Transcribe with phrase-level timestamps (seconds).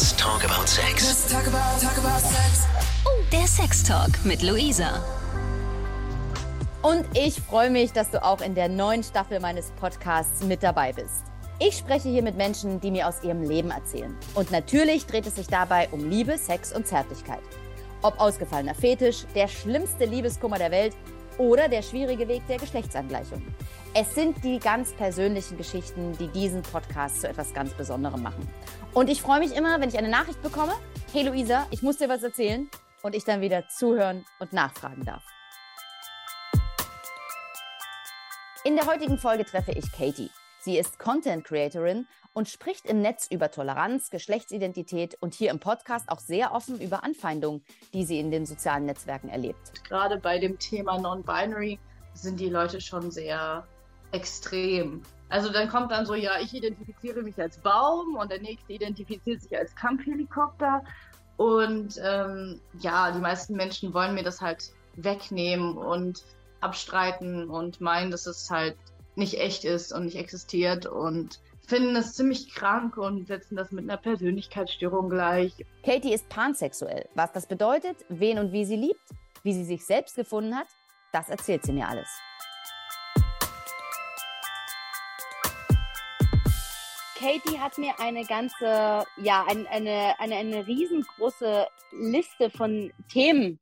[0.00, 1.06] Let's talk about sex.
[1.06, 2.66] Let's talk about, talk about sex.
[3.04, 5.04] Oh, der Sex Talk mit Luisa.
[6.80, 10.94] Und ich freue mich, dass du auch in der neuen Staffel meines Podcasts mit dabei
[10.94, 11.24] bist.
[11.58, 14.16] Ich spreche hier mit Menschen, die mir aus ihrem Leben erzählen.
[14.34, 17.42] Und natürlich dreht es sich dabei um Liebe, Sex und Zärtlichkeit.
[18.00, 20.96] Ob ausgefallener Fetisch, der schlimmste Liebeskummer der Welt
[21.36, 23.42] oder der schwierige Weg der Geschlechtsangleichung.
[23.92, 28.48] Es sind die ganz persönlichen Geschichten, die diesen Podcast zu etwas ganz Besonderem machen.
[28.94, 30.74] Und ich freue mich immer, wenn ich eine Nachricht bekomme.
[31.12, 32.70] Hey Luisa, ich muss dir was erzählen.
[33.02, 35.24] Und ich dann wieder zuhören und nachfragen darf.
[38.62, 40.30] In der heutigen Folge treffe ich Katie.
[40.60, 46.10] Sie ist Content Creatorin und spricht im Netz über Toleranz, Geschlechtsidentität und hier im Podcast
[46.10, 49.82] auch sehr offen über Anfeindungen, die sie in den sozialen Netzwerken erlebt.
[49.88, 51.80] Gerade bei dem Thema Non-Binary
[52.12, 53.66] sind die Leute schon sehr
[54.12, 55.02] extrem.
[55.28, 59.42] Also dann kommt dann so, ja, ich identifiziere mich als Baum und der nächste identifiziert
[59.42, 60.82] sich als Kampfhelikopter.
[61.36, 66.24] Und ähm, ja, die meisten Menschen wollen mir das halt wegnehmen und
[66.60, 68.76] abstreiten und meinen, dass es halt
[69.14, 73.84] nicht echt ist und nicht existiert und finden es ziemlich krank und setzen das mit
[73.84, 75.54] einer Persönlichkeitsstörung gleich.
[75.84, 77.08] Katie ist pansexuell.
[77.14, 79.10] Was das bedeutet, wen und wie sie liebt,
[79.44, 80.66] wie sie sich selbst gefunden hat,
[81.12, 82.08] das erzählt sie mir alles.
[87.20, 93.60] Katie hat mir eine ganze, ja, ein, eine, eine, eine riesengroße Liste von Themen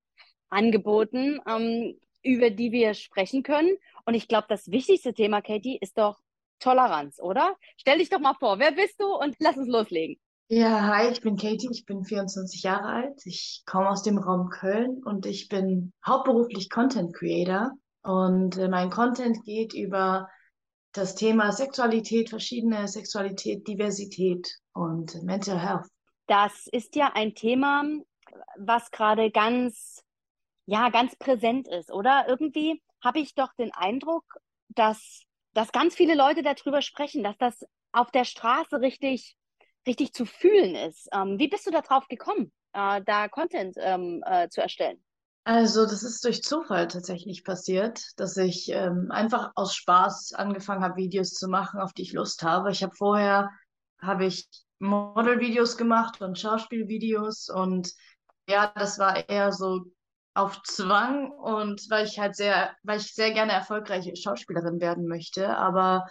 [0.49, 3.77] angeboten, ähm, über die wir sprechen können.
[4.07, 6.21] Und ich glaube, das wichtigste Thema, Katie, ist doch
[6.61, 7.57] Toleranz, oder?
[7.77, 10.21] Stell dich doch mal vor, wer bist du und lass uns loslegen.
[10.47, 13.27] Ja, hi, ich bin Katie, ich bin 24 Jahre alt.
[13.27, 17.73] Ich komme aus dem Raum Köln und ich bin hauptberuflich Content Creator.
[18.03, 20.29] Und äh, mein Content geht über
[20.93, 25.87] das Thema Sexualität, verschiedene Sexualität, Diversität und Mental Health.
[26.27, 27.85] Das ist ja ein Thema,
[28.57, 30.03] was gerade ganz,
[30.67, 32.27] ja, ganz präsent ist, oder?
[32.29, 34.25] Irgendwie habe ich doch den Eindruck,
[34.69, 35.23] dass,
[35.55, 39.37] dass ganz viele Leute darüber sprechen, dass das auf der Straße richtig,
[39.87, 41.09] richtig zu fühlen ist.
[41.13, 45.03] Ähm, wie bist du darauf gekommen, äh, da Content ähm, äh, zu erstellen?
[45.49, 50.97] Also, das ist durch Zufall tatsächlich passiert, dass ich ähm, einfach aus Spaß angefangen habe,
[50.97, 52.71] Videos zu machen, auf die ich Lust habe.
[52.71, 53.49] Ich habe vorher
[53.99, 54.47] habe ich
[54.79, 57.91] Modelvideos gemacht und Schauspielvideos und
[58.47, 59.87] ja, das war eher so
[60.35, 65.57] auf Zwang und weil ich halt sehr, weil ich sehr gerne erfolgreiche Schauspielerin werden möchte.
[65.57, 66.05] Aber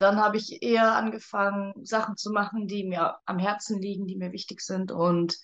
[0.00, 4.32] dann habe ich eher angefangen, Sachen zu machen, die mir am Herzen liegen, die mir
[4.32, 5.36] wichtig sind und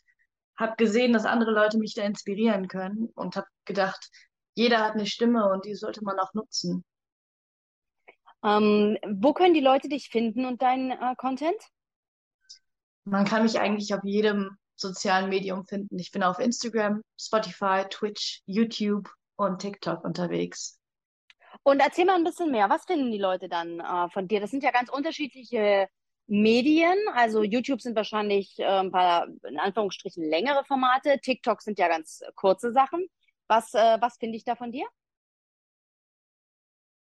[0.56, 4.09] habe gesehen, dass andere Leute mich da inspirieren können und habe gedacht,
[4.55, 6.84] jeder hat eine Stimme und die sollte man auch nutzen.
[8.43, 11.61] Ähm, wo können die Leute dich finden und deinen äh, Content?
[13.05, 15.99] Man kann mich eigentlich auf jedem sozialen Medium finden.
[15.99, 20.78] Ich bin auf Instagram, Spotify, Twitch, YouTube und TikTok unterwegs.
[21.62, 22.69] Und erzähl mal ein bisschen mehr.
[22.69, 24.41] Was finden die Leute dann äh, von dir?
[24.41, 25.89] Das sind ja ganz unterschiedliche
[26.27, 26.97] Medien.
[27.15, 31.19] Also YouTube sind wahrscheinlich äh, ein paar, in Anführungsstrichen, längere Formate.
[31.21, 33.07] TikTok sind ja ganz kurze Sachen.
[33.49, 34.87] Was, äh, was finde ich da von dir?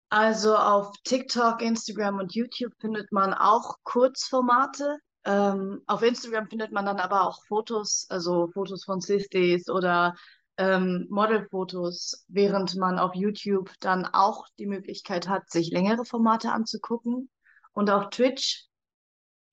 [0.09, 4.97] Also auf TikTok, Instagram und YouTube findet man auch Kurzformate.
[5.24, 10.16] Ähm, auf Instagram findet man dann aber auch Fotos, also Fotos von Sistis oder
[10.58, 17.30] ähm, Modelfotos, während man auf YouTube dann auch die Möglichkeit hat, sich längere Formate anzugucken.
[17.74, 18.69] Und auf Twitch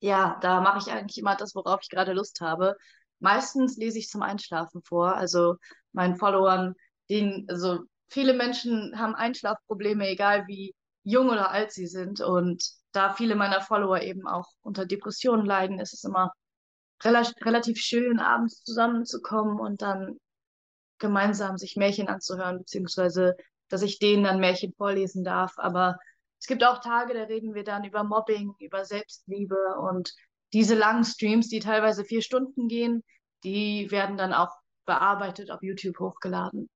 [0.00, 2.76] ja, da mache ich eigentlich immer das, worauf ich gerade Lust habe.
[3.18, 5.16] Meistens lese ich zum Einschlafen vor.
[5.16, 5.56] Also
[5.92, 6.74] meinen Followern,
[7.08, 12.20] denen, also viele Menschen haben Einschlafprobleme, egal wie jung oder alt sie sind.
[12.20, 12.62] Und
[12.92, 16.32] da viele meiner Follower eben auch unter Depressionen leiden, ist es immer
[17.04, 20.18] rela relativ schön, abends zusammenzukommen und dann
[20.98, 23.36] gemeinsam sich Märchen anzuhören, beziehungsweise
[23.68, 25.52] dass ich denen dann Märchen vorlesen darf.
[25.56, 25.96] Aber
[26.46, 30.14] es gibt auch Tage, da reden wir dann über Mobbing, über Selbstliebe und
[30.52, 33.02] diese langen Streams, die teilweise vier Stunden gehen,
[33.43, 34.54] die werden dann auch
[34.84, 36.70] bearbeitet auf YouTube hochgeladen.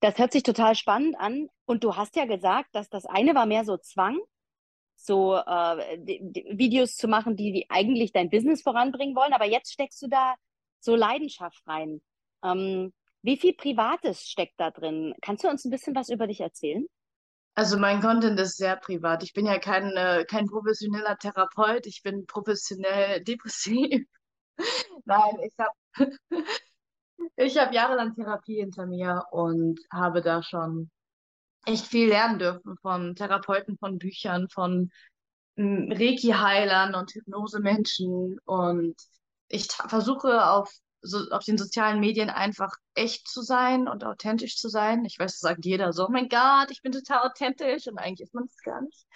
[0.00, 1.46] Das hört sich total spannend an.
[1.64, 4.18] Und du hast ja gesagt, dass das eine war mehr so Zwang,
[4.96, 5.98] so äh,
[6.50, 9.32] Videos zu machen, die, die eigentlich dein Business voranbringen wollen.
[9.32, 10.34] Aber jetzt steckst du da
[10.80, 12.02] so Leidenschaft rein.
[12.42, 12.92] Ähm,
[13.22, 15.14] wie viel Privates steckt da drin?
[15.22, 16.88] Kannst du uns ein bisschen was über dich erzählen?
[17.54, 19.22] Also mein Content ist sehr privat.
[19.22, 21.86] Ich bin ja kein, äh, kein professioneller Therapeut.
[21.86, 24.06] Ich bin professionell depressiv.
[25.04, 25.74] Nein, ich habe
[27.36, 30.90] ich hab jahrelang Therapie hinter mir und habe da schon
[31.66, 34.90] echt viel lernen dürfen von Therapeuten, von Büchern, von
[35.56, 38.38] hm, Reiki-Heilern und Hypnose-Menschen.
[38.44, 38.96] Und
[39.48, 44.68] ich versuche auf, so, auf den sozialen Medien einfach echt zu sein und authentisch zu
[44.68, 45.04] sein.
[45.04, 48.20] Ich weiß, das sagt jeder so, oh mein Gott, ich bin total authentisch und eigentlich
[48.20, 49.06] ist man es gar nicht.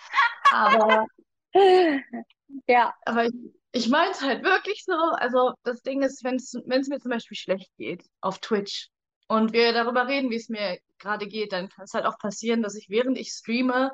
[0.50, 1.06] Aber,
[2.66, 2.94] ja.
[3.04, 3.34] aber ich,
[3.72, 4.94] ich meine es halt wirklich so.
[4.94, 8.88] Also das Ding ist, wenn es mir zum Beispiel schlecht geht auf Twitch
[9.28, 12.62] und wir darüber reden, wie es mir gerade geht, dann kann es halt auch passieren,
[12.62, 13.90] dass ich während ich streame,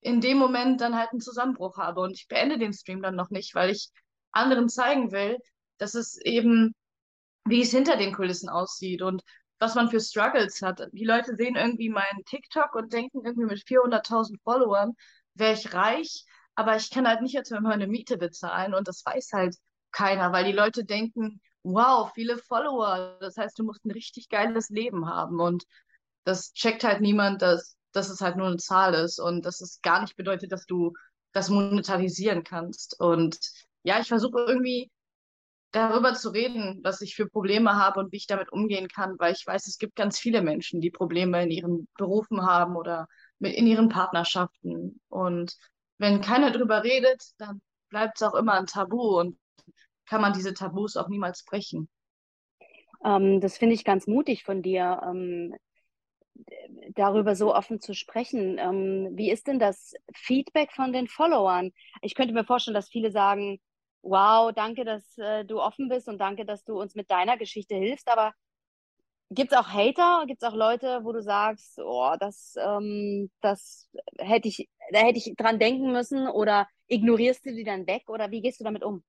[0.00, 3.30] in dem Moment dann halt einen Zusammenbruch habe und ich beende den Stream dann noch
[3.30, 3.90] nicht, weil ich
[4.32, 5.38] anderen zeigen will,
[5.78, 6.74] dass es eben,
[7.44, 9.22] wie es hinter den Kulissen aussieht und
[9.58, 10.88] was man für Struggles hat.
[10.92, 14.94] Die Leute sehen irgendwie meinen TikTok und denken irgendwie mit 400.000 Followern
[15.34, 16.24] wäre ich reich,
[16.54, 19.56] aber ich kann halt nicht jetzt meine Miete bezahlen und das weiß halt
[19.92, 24.68] keiner, weil die Leute denken, wow, viele Follower, das heißt, du musst ein richtig geiles
[24.68, 25.64] Leben haben und
[26.24, 29.80] das checkt halt niemand, dass, dass es halt nur eine Zahl ist und dass es
[29.82, 30.92] gar nicht bedeutet, dass du
[31.32, 32.98] das monetarisieren kannst.
[33.00, 33.38] Und
[33.82, 34.90] ja, ich versuche irgendwie
[35.72, 39.32] darüber zu reden, was ich für Probleme habe und wie ich damit umgehen kann, weil
[39.32, 43.08] ich weiß, es gibt ganz viele Menschen, die Probleme in ihren Berufen haben oder
[43.38, 45.00] mit, in ihren Partnerschaften.
[45.08, 45.56] Und
[45.98, 49.38] wenn keiner drüber redet, dann bleibt es auch immer ein Tabu und
[50.06, 51.88] kann man diese Tabus auch niemals brechen.
[53.04, 55.54] Ähm, das finde ich ganz mutig von dir, ähm,
[56.94, 58.58] darüber so offen zu sprechen.
[58.58, 61.72] Ähm, wie ist denn das Feedback von den Followern?
[62.02, 63.58] Ich könnte mir vorstellen, dass viele sagen,
[64.02, 67.74] wow, danke, dass äh, du offen bist und danke, dass du uns mit deiner Geschichte
[67.74, 68.08] hilfst.
[68.08, 68.32] Aber
[69.30, 70.24] gibt es auch Hater?
[70.26, 73.88] Gibt es auch Leute, wo du sagst, oh, das, ähm, das
[74.18, 78.30] hätte ich, da hätte ich dran denken müssen oder ignorierst du die dann weg oder
[78.30, 79.02] wie gehst du damit um?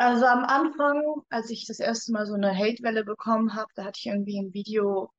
[0.00, 3.98] Also am Anfang, als ich das erste Mal so eine Hatewelle bekommen habe, da hatte
[3.98, 5.10] ich irgendwie ein Video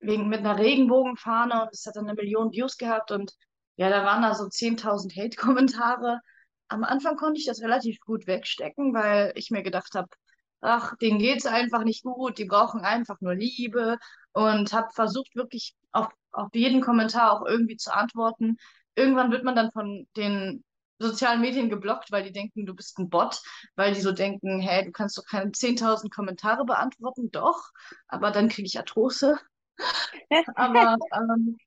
[0.00, 3.32] wegen mit einer Regenbogenfahne und es hat dann eine Million Views gehabt und
[3.76, 6.20] ja, da waren da so 10.000 Hate-Kommentare
[6.68, 10.08] am Anfang konnte ich das relativ gut wegstecken, weil ich mir gedacht habe,
[10.60, 13.98] ach, denen geht's einfach nicht gut, die brauchen einfach nur Liebe
[14.32, 18.56] und habe versucht wirklich auf, auf jeden Kommentar auch irgendwie zu antworten.
[18.94, 20.64] Irgendwann wird man dann von den
[20.98, 23.42] sozialen Medien geblockt, weil die denken, du bist ein Bot,
[23.76, 27.70] weil die so denken, hey, du kannst doch keine 10.000 Kommentare beantworten, doch,
[28.08, 29.38] aber dann kriege ich Arthrose.
[30.54, 31.58] aber ähm,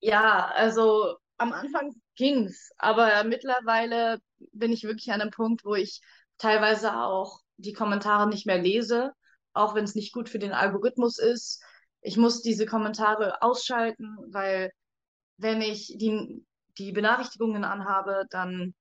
[0.00, 4.18] ja, also am Anfang ging's, aber mittlerweile
[4.52, 6.00] bin ich wirklich an einem Punkt, wo ich
[6.38, 9.12] teilweise auch die Kommentare nicht mehr lese,
[9.52, 11.62] auch wenn es nicht gut für den Algorithmus ist.
[12.00, 14.70] Ich muss diese Kommentare ausschalten, weil
[15.38, 16.44] wenn ich die,
[16.78, 18.74] die Benachrichtigungen anhabe, dann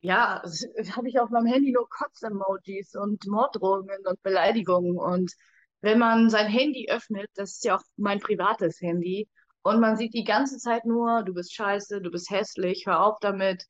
[0.00, 0.42] ja,
[0.96, 4.98] habe ich auf meinem Handy nur Kotz-Emojis und Morddrohungen und Beleidigungen.
[4.98, 5.32] Und
[5.80, 9.28] wenn man sein Handy öffnet, das ist ja auch mein privates Handy,
[9.62, 13.18] und man sieht die ganze Zeit nur, du bist scheiße, du bist hässlich, hör auf
[13.20, 13.66] damit,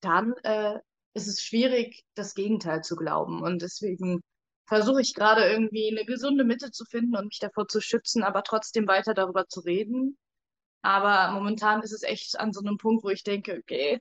[0.00, 0.78] dann äh,
[1.14, 3.42] ist es schwierig, das Gegenteil zu glauben.
[3.42, 4.22] Und deswegen
[4.66, 8.42] versuche ich gerade irgendwie eine gesunde Mitte zu finden und mich davor zu schützen, aber
[8.42, 10.18] trotzdem weiter darüber zu reden.
[10.82, 14.00] Aber momentan ist es echt an so einem Punkt, wo ich denke, okay,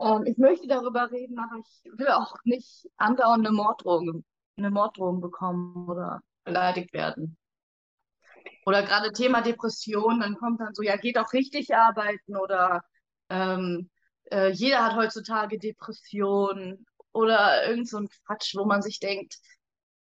[0.00, 4.24] ähm, ich möchte darüber reden, aber ich will auch nicht andauernd eine Morddrohung,
[4.56, 7.36] eine Morddrohung bekommen oder beleidigt werden.
[8.66, 12.82] Oder gerade Thema Depression, dann kommt dann so, ja, geht auch richtig arbeiten oder
[13.30, 13.90] ähm,
[14.30, 19.36] äh, jeder hat heutzutage Depression oder irgend so ein Quatsch, wo man sich denkt,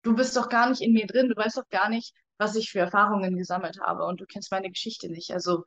[0.02, 2.70] du bist doch gar nicht in mir drin, du weißt doch gar nicht, was ich
[2.70, 5.32] für Erfahrungen gesammelt habe und du kennst meine Geschichte nicht.
[5.32, 5.64] Also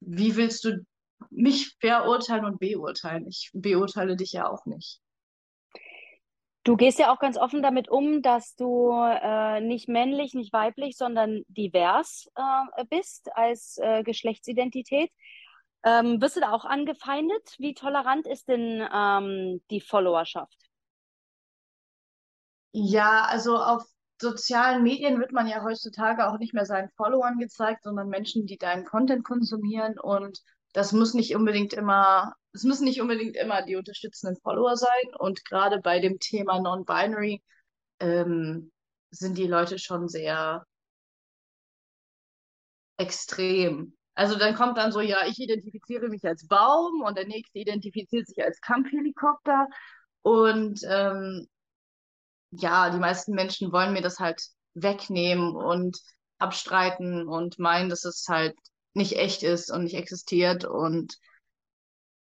[0.00, 0.84] wie willst du
[1.30, 3.26] mich verurteilen und beurteilen?
[3.26, 5.00] Ich beurteile dich ja auch nicht.
[6.62, 10.96] Du gehst ja auch ganz offen damit um, dass du äh, nicht männlich, nicht weiblich,
[10.96, 15.10] sondern divers äh, bist als äh, Geschlechtsidentität.
[15.82, 17.54] Ähm, wirst du da auch angefeindet?
[17.58, 20.58] Wie tolerant ist denn ähm, die Followerschaft?
[22.72, 23.84] Ja, also auf
[24.20, 28.58] sozialen Medien wird man ja heutzutage auch nicht mehr seinen Followern gezeigt, sondern Menschen, die
[28.58, 29.98] deinen Content konsumieren.
[29.98, 30.40] Und
[30.74, 35.14] das muss nicht unbedingt immer es müssen nicht unbedingt immer die unterstützenden Follower sein.
[35.18, 37.42] Und gerade bei dem Thema Non-Binary
[38.00, 38.72] ähm,
[39.10, 40.64] sind die Leute schon sehr
[42.98, 43.96] extrem.
[44.14, 48.26] Also dann kommt dann so, ja, ich identifiziere mich als Baum und der nächste identifiziert
[48.26, 49.66] sich als Kampfhelikopter.
[50.22, 51.48] Und ähm,
[52.50, 54.42] ja, die meisten Menschen wollen mir das halt
[54.74, 55.98] wegnehmen und
[56.38, 58.56] abstreiten und meinen, dass es halt
[58.92, 60.64] nicht echt ist und nicht existiert.
[60.64, 61.16] Und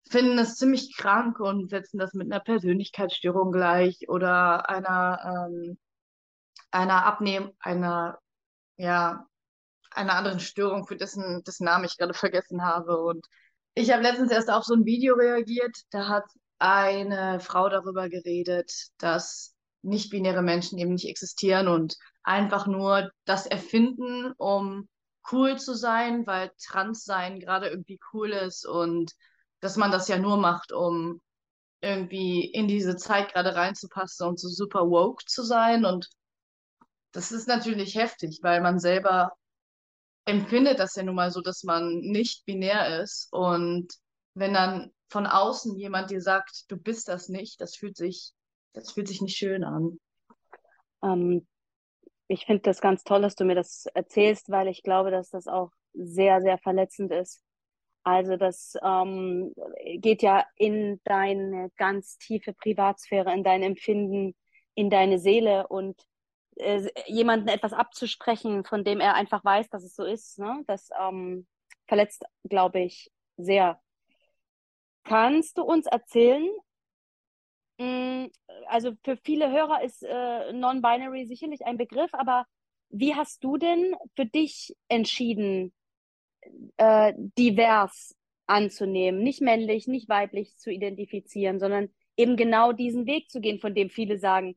[0.09, 5.77] finden es ziemlich krank und setzen das mit einer Persönlichkeitsstörung gleich oder einer, ähm,
[6.71, 8.19] einer Abnehmen, einer,
[8.77, 9.25] ja,
[9.91, 13.01] einer anderen Störung, für dessen, dessen Namen ich gerade vergessen habe.
[13.01, 13.25] Und
[13.73, 16.25] ich habe letztens erst auf so ein Video reagiert, da hat
[16.59, 24.33] eine Frau darüber geredet, dass nicht-binäre Menschen eben nicht existieren und einfach nur das erfinden,
[24.37, 24.87] um
[25.31, 29.11] cool zu sein, weil Transsein gerade irgendwie cool ist und
[29.65, 31.19] dass man das ja nur macht, um
[31.81, 35.85] irgendwie in diese Zeit gerade reinzupassen und so super woke zu sein.
[35.85, 36.07] Und
[37.13, 39.31] das ist natürlich heftig, weil man selber
[40.25, 43.27] empfindet das ja nun mal so, dass man nicht binär ist.
[43.31, 43.91] Und
[44.35, 48.33] wenn dann von außen jemand dir sagt, du bist das nicht, das fühlt sich,
[48.73, 49.99] das fühlt sich nicht schön an.
[51.01, 51.47] Ähm,
[52.27, 55.47] ich finde das ganz toll, dass du mir das erzählst, weil ich glaube, dass das
[55.47, 57.41] auch sehr, sehr verletzend ist.
[58.05, 59.53] Also das ähm,
[59.97, 64.35] geht ja in deine ganz tiefe Privatsphäre, in dein Empfinden,
[64.75, 65.99] in deine Seele und
[66.57, 70.63] äh, jemanden etwas abzusprechen, von dem er einfach weiß, dass es so ist, ne?
[70.67, 71.47] das ähm,
[71.87, 73.81] verletzt, glaube ich, sehr.
[75.03, 76.47] Kannst du uns erzählen,
[77.77, 78.27] Mm,
[78.67, 82.45] also für viele Hörer ist äh, Non-Binary sicherlich ein Begriff, aber
[82.89, 85.73] wie hast du denn für dich entschieden,
[86.77, 88.15] äh, divers
[88.47, 93.73] anzunehmen, nicht männlich, nicht weiblich zu identifizieren, sondern eben genau diesen Weg zu gehen, von
[93.73, 94.55] dem viele sagen,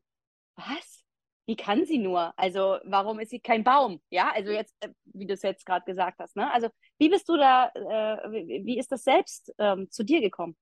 [0.55, 1.03] was?
[1.45, 2.31] Wie kann sie nur?
[2.37, 3.99] Also warum ist sie kein Baum?
[4.11, 6.35] Ja, also jetzt, äh, wie du es jetzt gerade gesagt hast.
[6.35, 6.51] Ne?
[6.51, 6.69] Also
[6.99, 10.55] wie bist du da, äh, wie ist das selbst ähm, zu dir gekommen?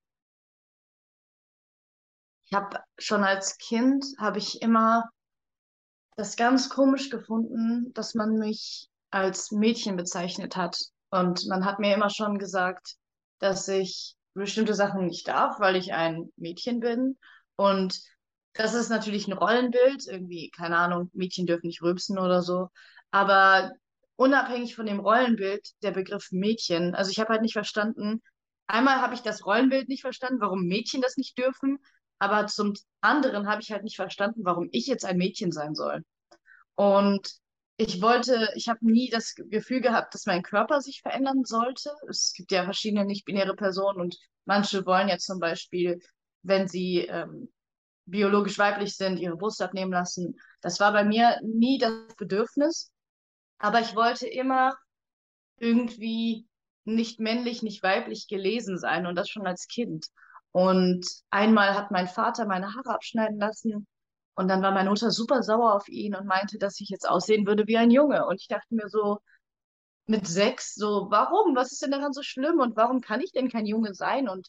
[2.46, 5.10] Ich habe schon als Kind, habe ich immer
[6.16, 10.80] das ganz komisch gefunden, dass man mich als Mädchen bezeichnet hat.
[11.10, 12.96] Und man hat mir immer schon gesagt,
[13.40, 17.18] dass ich bestimmte Sachen nicht darf, weil ich ein Mädchen bin.
[17.56, 18.00] Und
[18.54, 22.70] das ist natürlich ein Rollenbild, irgendwie, keine Ahnung, Mädchen dürfen nicht rülpsen oder so.
[23.12, 23.72] Aber
[24.16, 28.22] unabhängig von dem Rollenbild, der Begriff Mädchen, also ich habe halt nicht verstanden,
[28.66, 31.80] einmal habe ich das Rollenbild nicht verstanden, warum Mädchen das nicht dürfen.
[32.20, 36.04] Aber zum anderen habe ich halt nicht verstanden, warum ich jetzt ein Mädchen sein soll.
[36.76, 37.30] Und
[37.78, 41.92] ich wollte, ich habe nie das Gefühl gehabt, dass mein Körper sich verändern sollte.
[42.10, 46.00] Es gibt ja verschiedene nicht-binäre Personen und manche wollen ja zum Beispiel,
[46.42, 47.52] wenn sie ähm,
[48.06, 50.40] biologisch weiblich sind, ihre Brust abnehmen lassen.
[50.62, 52.92] Das war bei mir nie das Bedürfnis.
[53.60, 54.76] Aber ich wollte immer
[55.58, 56.48] irgendwie
[56.84, 60.08] nicht männlich, nicht weiblich gelesen sein und das schon als Kind.
[60.52, 63.88] Und einmal hat mein Vater meine Haare abschneiden lassen
[64.38, 67.48] und dann war meine Mutter super sauer auf ihn und meinte, dass ich jetzt aussehen
[67.48, 68.28] würde wie ein Junge.
[68.28, 69.18] Und ich dachte mir so
[70.06, 71.56] mit sechs, so, warum?
[71.56, 72.60] Was ist denn daran so schlimm?
[72.60, 74.30] Und warum kann ich denn kein Junge sein?
[74.30, 74.48] Und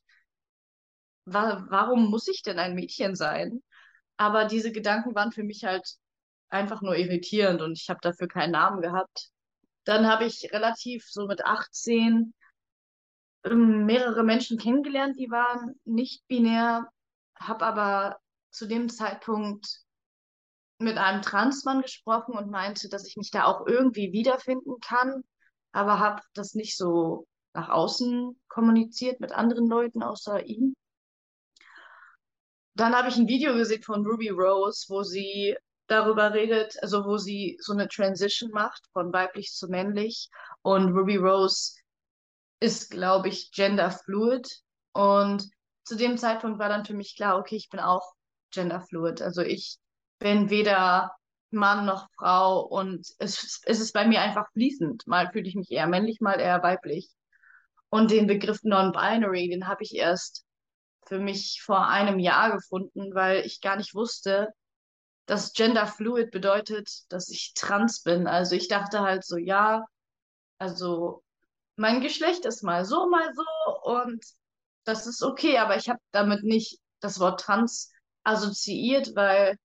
[1.25, 3.63] wa warum muss ich denn ein Mädchen sein?
[4.19, 5.89] Aber diese Gedanken waren für mich halt
[6.51, 9.31] einfach nur irritierend und ich habe dafür keinen Namen gehabt.
[9.85, 12.35] Dann habe ich relativ so mit 18
[13.45, 16.89] ähm, mehrere Menschen kennengelernt, die waren nicht binär,
[17.37, 18.19] habe aber
[18.59, 19.67] zu dem Zeitpunkt
[20.79, 25.23] mit einem Transmann gesprochen und meinte, dass ich mich da auch irgendwie wiederfinden kann,
[25.73, 30.75] aber habe das nicht so nach außen kommuniziert mit anderen Leuten außer ihm.
[32.75, 35.57] Dann habe ich ein Video gesehen von Ruby Rose, wo sie
[35.89, 40.29] darüber redet, also wo sie so eine Transition macht von weiblich zu männlich.
[40.63, 41.75] Und Ruby Rose
[42.61, 44.49] ist, glaube ich, genderfluid.
[44.93, 45.49] Und
[45.85, 48.15] zu dem Zeitpunkt war dann für mich klar, okay, ich bin auch
[48.51, 49.23] genderfluid.
[49.23, 49.79] Also ich
[50.19, 51.13] bin weder
[51.51, 55.07] Mann noch Frau und es, es ist bei mir einfach fließend.
[55.07, 57.11] Mal fühle ich mich eher männlich, mal eher weiblich.
[57.91, 60.45] Und den Begriff Non-Binary, den habe ich erst
[61.07, 64.53] für mich vor einem Jahr gefunden, weil ich gar nicht wusste,
[65.27, 68.27] dass Genderfluid bedeutet, dass ich trans bin.
[68.27, 69.85] Also ich dachte halt so, ja,
[70.59, 71.23] also
[71.77, 74.25] mein Geschlecht ist mal so, mal so und
[74.85, 77.91] das ist okay, aber ich habe damit nicht das Wort trans
[78.25, 79.57] assoziiert, weil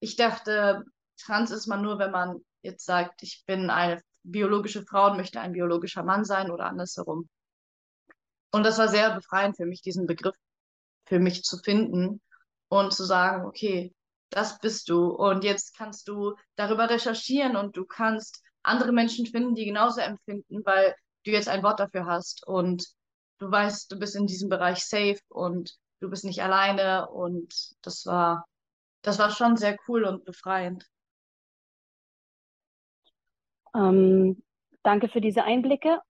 [0.00, 0.84] ich dachte,
[1.20, 5.40] trans ist man nur, wenn man jetzt sagt, ich bin eine biologische Frau und möchte
[5.40, 7.28] ein biologischer Mann sein oder andersherum.
[8.52, 10.36] Und das war sehr befreiend für mich, diesen Begriff
[11.06, 12.20] für mich zu finden
[12.68, 13.94] und zu sagen, okay,
[14.30, 19.54] das bist du und jetzt kannst du darüber recherchieren und du kannst andere Menschen finden,
[19.54, 20.94] die genauso empfinden, weil
[21.24, 22.84] du jetzt ein Wort dafür hast und
[23.38, 28.06] du weißt, du bist in diesem Bereich safe und du bist nicht alleine und das
[28.06, 28.46] war,
[29.02, 30.88] das war schon sehr cool und befreiend.
[33.74, 34.42] Ähm,
[34.82, 36.00] danke für diese Einblicke.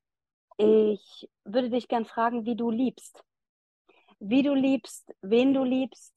[0.59, 3.23] Ich würde dich gern fragen, wie du liebst.
[4.19, 6.15] Wie du liebst, wen du liebst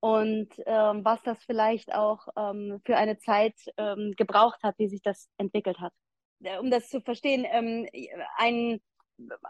[0.00, 5.00] und ähm, was das vielleicht auch ähm, für eine Zeit ähm, gebraucht hat, wie sich
[5.00, 5.92] das entwickelt hat.
[6.42, 7.88] Äh, um das zu verstehen, ähm,
[8.36, 8.80] ein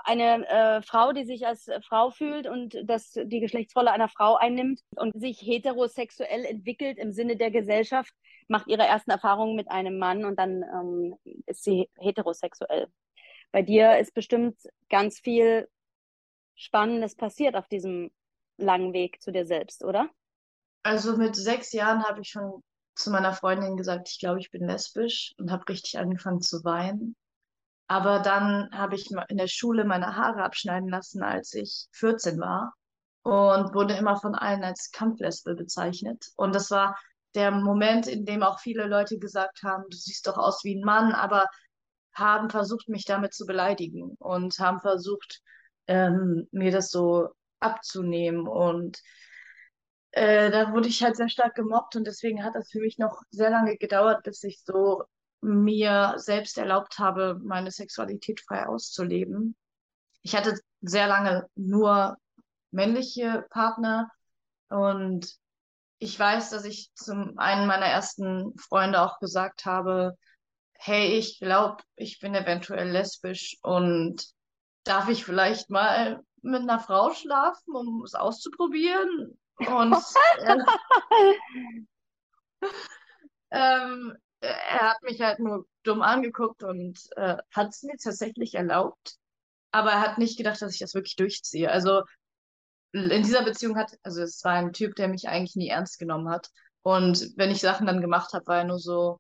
[0.05, 4.81] eine äh, Frau, die sich als Frau fühlt und das die Geschlechtsrolle einer Frau einnimmt
[4.97, 8.13] und sich heterosexuell entwickelt im Sinne der Gesellschaft,
[8.49, 11.17] macht ihre ersten Erfahrungen mit einem Mann und dann ähm,
[11.47, 12.89] ist sie heterosexuell.
[13.53, 14.59] Bei dir ist bestimmt
[14.91, 15.69] ganz viel
[16.57, 18.11] Spannendes passiert auf diesem
[18.57, 20.09] langen Weg zu dir selbst, oder?
[20.83, 22.63] Also mit sechs Jahren habe ich schon
[22.95, 27.17] zu meiner Freundin gesagt, ich glaube, ich bin lesbisch und habe richtig angefangen zu weinen.
[27.87, 32.75] Aber dann habe ich in der Schule meine Haare abschneiden lassen, als ich 14 war
[33.23, 36.27] und wurde immer von allen als Kampflesbe bezeichnet.
[36.37, 36.99] Und das war
[37.35, 40.85] der Moment, in dem auch viele Leute gesagt haben, du siehst doch aus wie ein
[40.85, 41.47] Mann, aber
[42.15, 45.41] haben versucht, mich damit zu beleidigen und haben versucht,
[45.89, 47.29] ähm, mir das so
[47.61, 48.47] abzunehmen.
[48.47, 49.01] Und
[50.13, 53.21] äh, da wurde ich halt sehr stark gemobbt und deswegen hat das für mich noch
[53.31, 55.03] sehr lange gedauert, bis ich so
[55.45, 59.57] mir selbst erlaubt habe, meine Sexualität frei auszuleben.
[60.23, 62.17] Ich hatte sehr lange nur
[62.71, 64.11] männliche Partner
[64.69, 65.35] und
[65.99, 70.17] ich weiß, dass ich zum einen meiner ersten Freunde auch gesagt habe,
[70.75, 74.27] hey, ich glaube, ich bin eventuell lesbisch und
[74.85, 79.39] darf ich vielleicht mal mit einer Frau schlafen, um es auszuprobieren?
[79.59, 79.97] Und
[80.41, 80.57] äh,
[83.51, 89.17] ähm, er hat mich halt nur dumm angeguckt und äh, hat es mir tatsächlich erlaubt.
[89.73, 91.71] Aber er hat nicht gedacht, dass ich das wirklich durchziehe.
[91.71, 92.03] Also
[92.93, 96.29] in dieser Beziehung hat, also es war ein Typ, der mich eigentlich nie ernst genommen
[96.31, 96.51] hat.
[96.83, 99.19] Und wenn ich Sachen dann gemacht habe, war er nur so,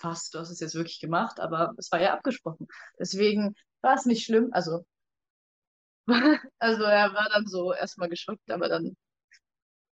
[0.00, 2.66] fast, du hast es jetzt wirklich gemacht, aber es war ja abgesprochen.
[2.98, 4.50] Deswegen war es nicht schlimm.
[4.52, 4.84] Also,
[6.58, 8.96] also er war dann so erstmal geschockt, aber dann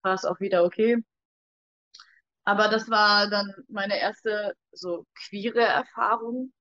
[0.03, 0.97] war es auch wieder okay.
[2.51, 6.51] Aber das war dann meine erste so queere Erfahrung.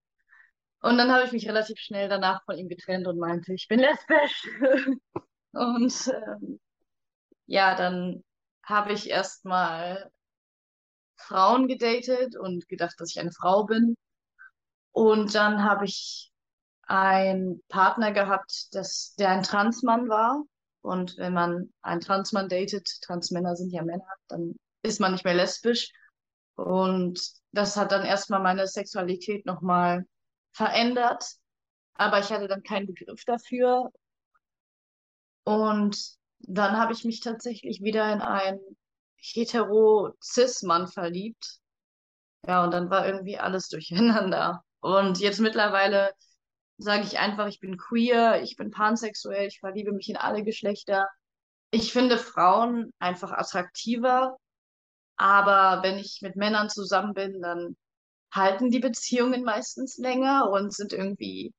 [0.83, 3.81] Und dann habe ich mich relativ schnell danach von ihm getrennt und meinte, ich bin
[3.81, 4.47] lesbisch.
[5.53, 6.61] und ähm,
[7.47, 8.23] ja, dann
[8.63, 10.13] habe ich erstmal
[11.17, 13.97] Frauen gedatet und gedacht, dass ich eine Frau bin.
[14.93, 16.31] Und dann habe ich
[16.83, 20.45] einen Partner gehabt, das, der ein Transmann war.
[20.83, 25.35] Und wenn man einen Transmann datet, Transmänner sind ja Männer, dann ist man nicht mehr
[25.35, 25.91] lesbisch.
[26.55, 27.21] Und
[27.53, 30.07] das hat dann erstmal meine Sexualität nochmal
[30.53, 31.25] verändert.
[31.95, 33.91] Aber ich hatte dann keinen Begriff dafür.
[35.45, 35.99] Und
[36.41, 38.61] dann habe ich mich tatsächlich wieder in einen
[39.17, 41.59] hetero-cis-Mann verliebt.
[42.47, 44.65] Ja, und dann war irgendwie alles durcheinander.
[44.81, 46.13] Und jetzt mittlerweile
[46.79, 51.09] sage ich einfach, ich bin queer, ich bin pansexuell, ich verliebe mich in alle Geschlechter.
[51.71, 54.39] Ich finde Frauen einfach attraktiver
[55.21, 57.77] aber wenn ich mit Männern zusammen bin, dann
[58.33, 61.53] halten die Beziehungen meistens länger und sind irgendwie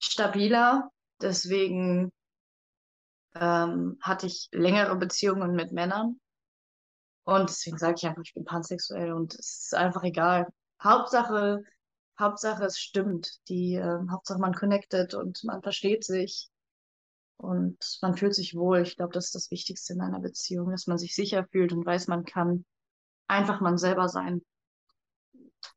[0.00, 0.90] stabiler.
[1.22, 2.10] Deswegen
[3.36, 6.18] ähm, hatte ich längere Beziehungen mit Männern.
[7.22, 10.48] Und deswegen sage ich einfach, ich bin pansexuell und es ist einfach egal.
[10.82, 11.62] Hauptsache,
[12.18, 13.30] Hauptsache es stimmt.
[13.48, 16.48] Die äh, Hauptsache man connected und man versteht sich
[17.36, 18.80] und man fühlt sich wohl.
[18.80, 21.86] Ich glaube, das ist das Wichtigste in einer Beziehung, dass man sich sicher fühlt und
[21.86, 22.64] weiß, man kann
[23.30, 24.42] einfach man selber sein.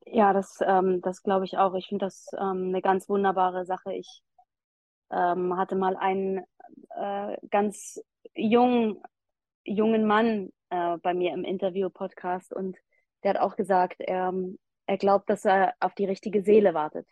[0.05, 1.73] Ja, das, ähm, das glaube ich auch.
[1.75, 3.93] Ich finde das ähm, eine ganz wunderbare Sache.
[3.93, 4.21] Ich
[5.11, 6.39] ähm, hatte mal einen
[6.95, 8.01] äh, ganz
[8.35, 9.01] jungen,
[9.63, 12.77] jungen Mann äh, bei mir im Interview-Podcast und
[13.23, 14.33] der hat auch gesagt, er,
[14.85, 17.07] er glaubt, dass er auf die richtige Seele wartet.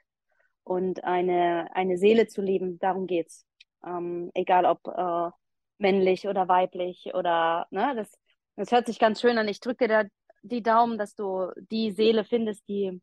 [0.64, 3.46] Und eine, eine Seele zu lieben, darum geht's.
[3.84, 5.32] Ähm, egal ob äh,
[5.80, 8.12] männlich oder weiblich oder, ne, das,
[8.56, 9.48] das hört sich ganz schön an.
[9.48, 10.10] Ich drücke dir da
[10.42, 13.02] die Daumen, dass du die Seele findest, die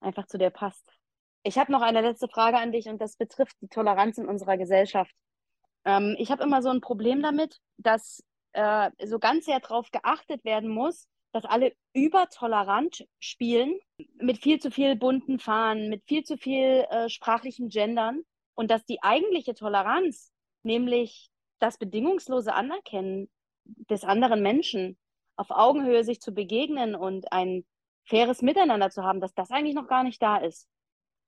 [0.00, 0.92] einfach zu dir passt.
[1.42, 4.56] Ich habe noch eine letzte Frage an dich und das betrifft die Toleranz in unserer
[4.56, 5.14] Gesellschaft.
[5.84, 10.44] Ähm, ich habe immer so ein Problem damit, dass äh, so ganz sehr darauf geachtet
[10.44, 13.78] werden muss, dass alle übertolerant spielen,
[14.16, 18.22] mit viel zu viel bunten Fahnen, mit viel zu viel äh, sprachlichen Gendern
[18.54, 20.32] und dass die eigentliche Toleranz,
[20.62, 23.28] nämlich das bedingungslose Anerkennen
[23.64, 24.96] des anderen Menschen,
[25.36, 27.64] auf Augenhöhe sich zu begegnen und ein
[28.04, 30.68] faires Miteinander zu haben, dass das eigentlich noch gar nicht da ist.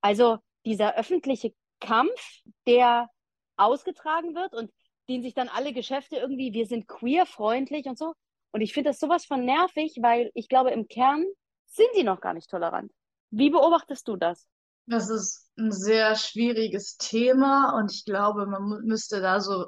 [0.01, 3.09] Also dieser öffentliche Kampf, der
[3.57, 4.71] ausgetragen wird und
[5.09, 8.15] den sich dann alle Geschäfte irgendwie, wir sind queer-freundlich und so.
[8.53, 11.25] Und ich finde das sowas von nervig, weil ich glaube, im Kern
[11.67, 12.93] sind die noch gar nicht tolerant.
[13.31, 14.49] Wie beobachtest du das?
[14.87, 19.67] Das ist ein sehr schwieriges Thema und ich glaube, man müsste da so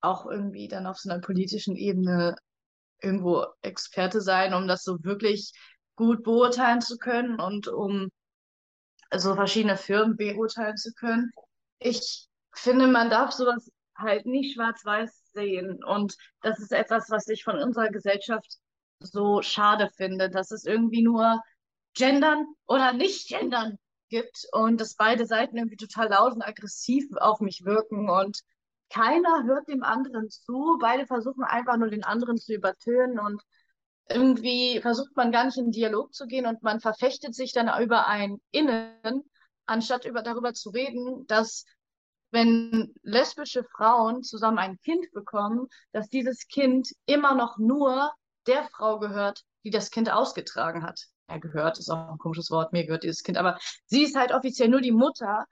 [0.00, 2.36] auch irgendwie dann auf so einer politischen Ebene
[3.00, 5.52] irgendwo Experte sein, um das so wirklich
[5.96, 8.10] gut beurteilen zu können und um
[9.14, 11.30] so verschiedene Firmen beurteilen zu können.
[11.78, 15.82] ich finde, man darf sowas halt nicht schwarz-weiß sehen.
[15.84, 18.58] Und das ist etwas, was ich von unserer Gesellschaft
[19.00, 21.40] so schade finde, dass es irgendwie nur
[21.94, 23.78] Gendern oder nicht Gendern
[24.08, 28.40] gibt und dass beide Seiten irgendwie total laut und aggressiv auf mich wirken und
[28.90, 30.78] keiner hört dem anderen zu.
[30.80, 33.42] Beide versuchen einfach nur den anderen zu übertönen und
[34.08, 38.06] irgendwie versucht man gar nicht in Dialog zu gehen und man verfechtet sich dann über
[38.06, 39.24] ein Innen,
[39.66, 41.64] anstatt über, darüber zu reden, dass
[42.30, 48.12] wenn lesbische Frauen zusammen ein Kind bekommen, dass dieses Kind immer noch nur
[48.46, 51.00] der Frau gehört, die das Kind ausgetragen hat.
[51.28, 54.32] Ja, gehört ist auch ein komisches Wort, mir gehört dieses Kind, aber sie ist halt
[54.32, 55.46] offiziell nur die Mutter,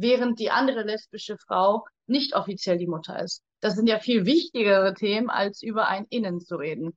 [0.00, 3.42] während die andere lesbische Frau nicht offiziell die Mutter ist.
[3.60, 6.96] Das sind ja viel wichtigere Themen, als über ein Innen zu reden.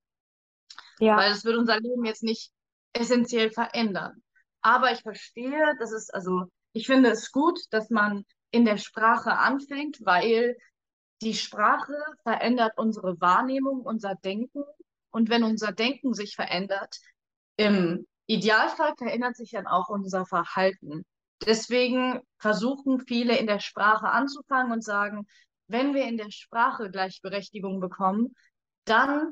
[1.00, 1.18] Ja.
[1.18, 2.52] Weil es wird unser Leben jetzt nicht
[2.94, 4.22] essentiell verändern.
[4.62, 9.38] Aber ich verstehe, dass es, also ich finde es gut, dass man in der Sprache
[9.38, 10.58] anfängt, weil
[11.22, 14.64] die Sprache verändert unsere Wahrnehmung, unser Denken.
[15.10, 16.98] Und wenn unser Denken sich verändert,
[17.58, 21.06] im Idealfall verändert sich dann auch unser Verhalten.
[21.46, 25.26] Deswegen versuchen viele in der Sprache anzufangen und sagen,
[25.68, 28.36] wenn wir in der Sprache Gleichberechtigung bekommen,
[28.86, 29.32] dann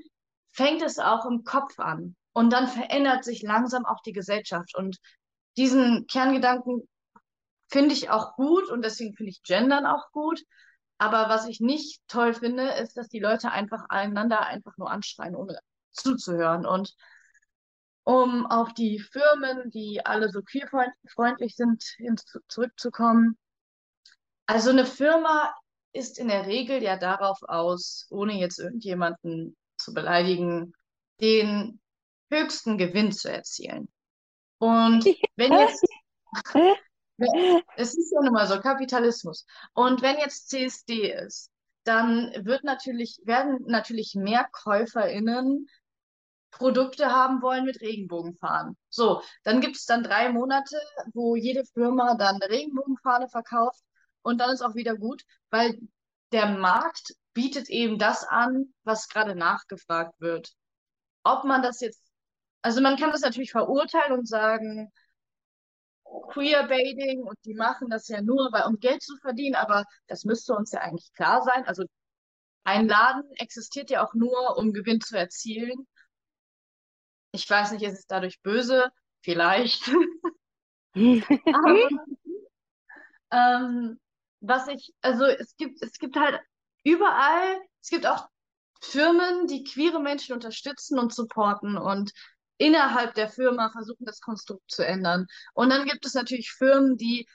[0.52, 2.16] fängt es auch im Kopf an.
[2.34, 4.76] Und dann verändert sich langsam auch die Gesellschaft.
[4.76, 4.98] Und
[5.58, 6.88] diesen Kerngedanken
[7.68, 10.42] finde ich auch gut und deswegen finde ich Gendern auch gut.
[10.98, 15.36] Aber was ich nicht toll finde, ist, dass die Leute einfach einander einfach nur anschreien,
[15.36, 15.60] ohne
[15.92, 16.66] zuzuhören.
[16.66, 16.94] Und
[18.10, 21.84] um auf die Firmen, die alle so queerfreundlich sind,
[22.48, 23.38] zurückzukommen.
[24.48, 25.54] Also eine Firma
[25.94, 30.74] ist in der Regel ja darauf aus, ohne jetzt irgendjemanden zu beleidigen,
[31.22, 31.80] den
[32.32, 33.90] höchsten Gewinn zu erzielen.
[34.58, 35.86] Und wenn jetzt,
[37.76, 39.46] es ist ja nun mal so, Kapitalismus.
[39.74, 41.52] Und wenn jetzt CSD ist,
[41.84, 45.68] dann wird natürlich, werden natürlich mehr KäuferInnen
[46.52, 48.76] Produkte haben wollen mit Regenbogenfahnen.
[48.90, 50.78] So, dann gibt es dann drei Monate,
[51.14, 53.82] wo jede Firma dann eine Regenbogenfahne verkauft
[54.22, 55.80] und dann ist auch wieder gut, weil
[56.32, 60.54] der Markt bietet eben das an, was gerade nachgefragt wird.
[61.24, 62.02] Ob man das jetzt,
[62.62, 64.92] also man kann das natürlich verurteilen und sagen,
[66.32, 70.54] Queerbaiting und die machen das ja nur, weil, um Geld zu verdienen, aber das müsste
[70.54, 71.66] uns ja eigentlich klar sein.
[71.66, 71.86] Also
[72.64, 75.88] ein Laden existiert ja auch nur, um Gewinn zu erzielen.
[77.32, 78.92] Ich weiß nicht, ist es dadurch böse?
[79.22, 79.88] Vielleicht.
[80.96, 81.90] aber,
[83.32, 84.00] ähm,
[84.42, 86.40] was ich, also es gibt, es gibt halt
[86.84, 88.28] überall, es gibt auch
[88.82, 92.12] Firmen, die queere Menschen unterstützen und supporten und
[92.58, 95.28] innerhalb der Firma versuchen, das Konstrukt zu ändern.
[95.54, 97.28] Und dann gibt es natürlich Firmen, die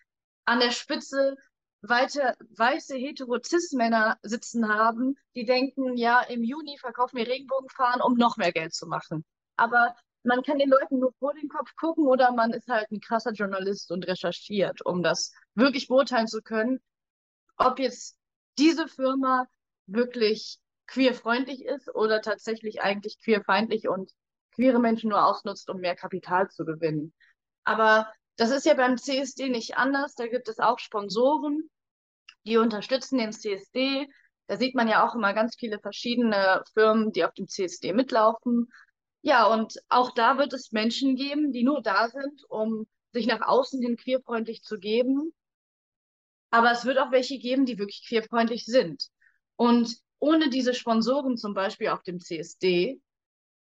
[0.44, 1.36] an der Spitze
[1.82, 8.36] weite, weiße hetero-cis-Männer sitzen haben, die denken, ja, im Juni verkaufen wir Regenbogenfahren, um noch
[8.36, 9.24] mehr Geld zu machen.
[9.56, 13.00] Aber man kann den Leuten nur vor den Kopf gucken oder man ist halt ein
[13.00, 16.80] krasser Journalist und recherchiert, um das wirklich beurteilen zu können,
[17.56, 18.16] ob jetzt
[18.58, 19.46] diese Firma
[19.86, 24.10] wirklich queerfreundlich ist oder tatsächlich eigentlich queerfeindlich und
[24.54, 27.12] queere Menschen nur ausnutzt, um mehr Kapital zu gewinnen.
[27.64, 30.14] Aber das ist ja beim CSD nicht anders.
[30.14, 31.68] Da gibt es auch Sponsoren,
[32.44, 34.08] die unterstützen den CSD.
[34.46, 38.68] Da sieht man ja auch immer ganz viele verschiedene Firmen, die auf dem CSD mitlaufen.
[39.24, 43.40] Ja, und auch da wird es Menschen geben, die nur da sind, um sich nach
[43.40, 45.32] außen hin queerfreundlich zu geben
[46.54, 49.08] aber es wird auch welche geben, die wirklich queerfreundlich sind.
[49.56, 53.00] Und ohne diese Sponsoren zum Beispiel auf dem CSD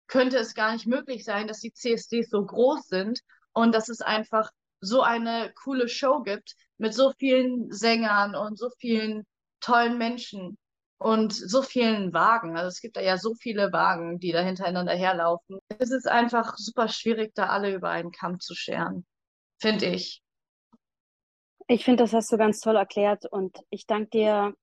[0.06, 3.20] könnte es gar nicht möglich sein, dass die CSDs so groß sind
[3.54, 4.50] und dass es einfach
[4.82, 9.24] so eine coole Show gibt mit so vielen Sängern und so vielen
[9.60, 10.58] tollen Menschen
[11.04, 12.56] und so vielen Wagen.
[12.56, 15.58] Also es gibt da ja so viele Wagen, die da hintereinander herlaufen.
[15.78, 19.04] Es ist einfach super schwierig, da alle über einen Kamm zu scheren,
[19.60, 20.22] finde ich.
[21.66, 24.54] Ich finde, das hast du ganz toll erklärt und ich danke dir,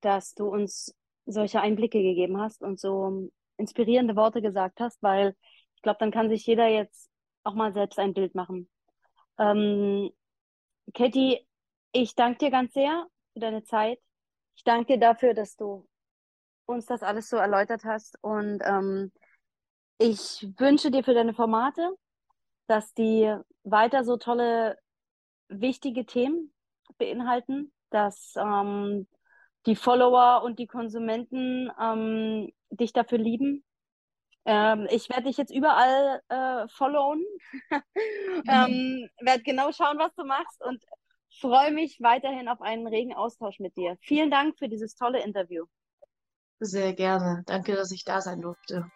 [0.00, 0.94] dass du uns
[1.26, 5.36] solche Einblicke gegeben hast und so inspirierende Worte gesagt hast, weil
[5.74, 7.10] ich glaube, dann kann sich jeder jetzt
[7.44, 8.70] auch mal selbst ein Bild machen.
[9.38, 10.10] Ähm,
[10.94, 11.46] Katie,
[11.92, 13.98] ich danke dir ganz sehr für deine Zeit.
[14.56, 15.86] Ich danke dir dafür, dass du
[16.66, 18.18] uns das alles so erläutert hast.
[18.22, 19.12] Und ähm,
[19.98, 21.94] ich wünsche dir für deine Formate,
[22.66, 24.78] dass die weiter so tolle
[25.48, 26.52] wichtige Themen
[26.98, 29.06] beinhalten, dass ähm,
[29.66, 33.64] die Follower und die Konsumenten ähm, dich dafür lieben.
[34.44, 37.24] Ähm, ich werde dich jetzt überall äh, followen,
[38.48, 40.62] ähm, werde genau schauen, was du machst.
[40.64, 40.82] Und
[41.40, 43.96] freue mich weiterhin auf einen regen Austausch mit dir.
[44.00, 45.64] Vielen Dank für dieses tolle Interview.
[46.60, 47.42] Sehr gerne.
[47.46, 48.90] Danke, dass ich da sein durfte.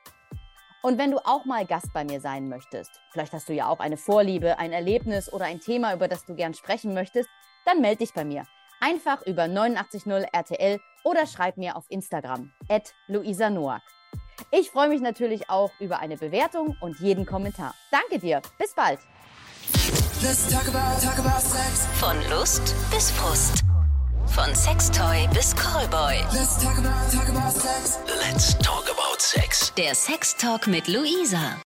[0.82, 3.80] Und wenn du auch mal Gast bei mir sein möchtest, vielleicht hast du ja auch
[3.80, 7.28] eine Vorliebe, ein Erlebnis oder ein Thema, über das du gern sprechen möchtest,
[7.66, 8.46] dann melde dich bei mir.
[8.80, 13.82] Einfach über 890 RTL oder schreib mir auf Instagram, at Luisa Noack.
[14.52, 17.74] Ich freue mich natürlich auch über eine Bewertung und jeden Kommentar.
[17.90, 18.40] Danke dir.
[18.58, 19.00] Bis bald.
[20.22, 21.86] Let's talk about, talk about sex.
[21.94, 23.62] Von Lust bis Frust.
[24.26, 26.18] Von Sextoy bis Callboy.
[26.34, 27.98] Let's talk about, talk about sex.
[28.06, 29.72] Let's talk about sex.
[29.78, 31.56] Der Sextalk mit Luisa.